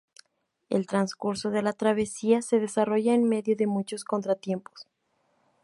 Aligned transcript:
El 0.71 0.87
transcurso 0.87 1.51
de 1.51 1.61
la 1.61 1.73
travesía 1.73 2.41
se 2.41 2.59
desarrolla 2.59 3.13
en 3.13 3.29
medio 3.29 3.55
de 3.55 3.67
muchos 3.67 4.03
contratiempos. 4.03 4.87